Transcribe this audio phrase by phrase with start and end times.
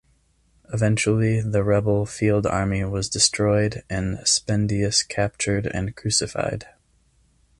[0.73, 6.65] Eventually the rebel field army was destroyed and Spendius captured and crucified.